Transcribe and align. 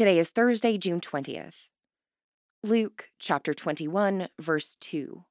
Today 0.00 0.18
is 0.18 0.30
Thursday, 0.30 0.78
June 0.78 0.98
20th. 0.98 1.66
Luke 2.64 3.10
chapter 3.18 3.52
21, 3.52 4.28
verse 4.40 4.78
2. 4.80 5.24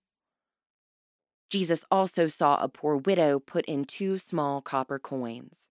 Jesus 1.49 1.83
also 1.89 2.27
saw 2.27 2.61
a 2.61 2.69
poor 2.69 2.95
widow 2.95 3.40
put 3.40 3.66
in 3.66 3.83
two 3.83 4.19
small 4.19 4.61
copper 4.61 5.00
coins. 5.00 5.69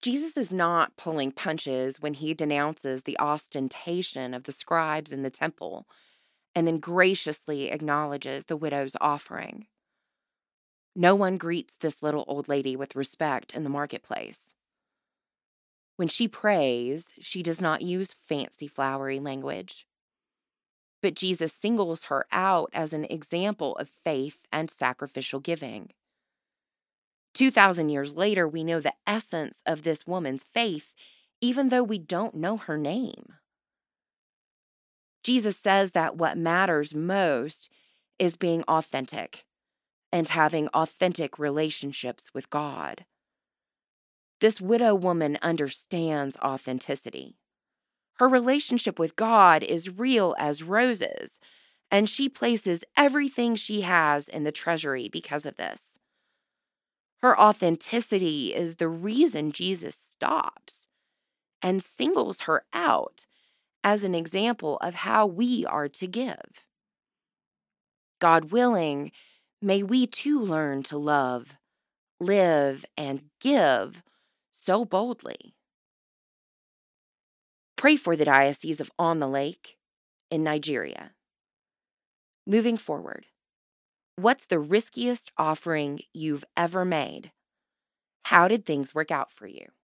Jesus 0.00 0.38
is 0.38 0.50
not 0.50 0.96
pulling 0.96 1.30
punches 1.30 2.00
when 2.00 2.14
he 2.14 2.32
denounces 2.32 3.02
the 3.02 3.18
ostentation 3.18 4.32
of 4.32 4.44
the 4.44 4.52
scribes 4.52 5.12
in 5.12 5.22
the 5.22 5.28
temple 5.28 5.86
and 6.54 6.66
then 6.66 6.78
graciously 6.78 7.70
acknowledges 7.70 8.46
the 8.46 8.56
widow's 8.56 8.96
offering. 8.98 9.66
No 10.96 11.14
one 11.14 11.36
greets 11.36 11.76
this 11.76 12.02
little 12.02 12.24
old 12.26 12.48
lady 12.48 12.76
with 12.76 12.96
respect 12.96 13.52
in 13.52 13.62
the 13.62 13.68
marketplace. 13.68 14.54
When 15.98 16.06
she 16.06 16.28
prays, 16.28 17.08
she 17.20 17.42
does 17.42 17.60
not 17.60 17.82
use 17.82 18.14
fancy, 18.28 18.68
flowery 18.68 19.18
language. 19.18 19.84
But 21.02 21.14
Jesus 21.14 21.52
singles 21.52 22.04
her 22.04 22.24
out 22.30 22.70
as 22.72 22.92
an 22.92 23.04
example 23.06 23.74
of 23.78 23.88
faith 24.04 24.46
and 24.52 24.70
sacrificial 24.70 25.40
giving. 25.40 25.90
2,000 27.34 27.88
years 27.88 28.14
later, 28.14 28.46
we 28.46 28.62
know 28.62 28.78
the 28.78 28.94
essence 29.08 29.60
of 29.66 29.82
this 29.82 30.06
woman's 30.06 30.44
faith, 30.44 30.94
even 31.40 31.68
though 31.68 31.82
we 31.82 31.98
don't 31.98 32.36
know 32.36 32.58
her 32.58 32.78
name. 32.78 33.32
Jesus 35.24 35.56
says 35.56 35.92
that 35.92 36.16
what 36.16 36.38
matters 36.38 36.94
most 36.94 37.70
is 38.20 38.36
being 38.36 38.62
authentic 38.68 39.44
and 40.12 40.28
having 40.28 40.68
authentic 40.68 41.40
relationships 41.40 42.30
with 42.32 42.50
God. 42.50 43.04
This 44.40 44.60
widow 44.60 44.94
woman 44.94 45.38
understands 45.42 46.36
authenticity. 46.38 47.36
Her 48.14 48.28
relationship 48.28 48.98
with 48.98 49.16
God 49.16 49.62
is 49.62 49.98
real 49.98 50.34
as 50.38 50.62
roses, 50.62 51.40
and 51.90 52.08
she 52.08 52.28
places 52.28 52.84
everything 52.96 53.54
she 53.54 53.80
has 53.82 54.28
in 54.28 54.44
the 54.44 54.52
treasury 54.52 55.08
because 55.08 55.46
of 55.46 55.56
this. 55.56 55.98
Her 57.20 57.38
authenticity 57.38 58.54
is 58.54 58.76
the 58.76 58.88
reason 58.88 59.52
Jesus 59.52 59.96
stops 59.96 60.86
and 61.60 61.82
singles 61.82 62.42
her 62.42 62.64
out 62.72 63.24
as 63.82 64.04
an 64.04 64.14
example 64.14 64.76
of 64.78 64.94
how 64.94 65.26
we 65.26 65.64
are 65.66 65.88
to 65.88 66.06
give. 66.06 66.64
God 68.20 68.52
willing, 68.52 69.10
may 69.60 69.82
we 69.82 70.06
too 70.06 70.40
learn 70.40 70.82
to 70.84 70.98
love, 70.98 71.56
live, 72.20 72.84
and 72.96 73.22
give 73.40 74.02
so 74.68 74.84
boldly. 74.84 75.54
Pray 77.76 77.96
for 77.96 78.16
the 78.16 78.26
Diocese 78.26 78.80
of 78.80 78.90
On 78.98 79.18
the 79.18 79.26
Lake 79.26 79.78
in 80.30 80.44
Nigeria. 80.44 81.12
Moving 82.46 82.76
forward, 82.76 83.26
what's 84.16 84.46
the 84.46 84.58
riskiest 84.58 85.32
offering 85.38 86.00
you've 86.14 86.44
ever 86.56 86.84
made? 86.84 87.32
How 88.24 88.48
did 88.48 88.66
things 88.66 88.94
work 88.94 89.10
out 89.10 89.32
for 89.32 89.46
you? 89.46 89.68